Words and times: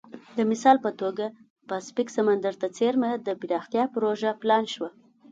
د 0.37 0.39
مثال 0.51 0.77
په 0.85 0.91
توګه 1.01 1.25
پاسفیک 1.69 2.07
سمندر 2.17 2.53
ته 2.61 2.67
څېرمه 2.77 3.11
د 3.27 3.27
پراختیا 3.41 3.83
پروژه 3.93 4.31
پلان 4.41 4.63
شوه. 4.73 4.89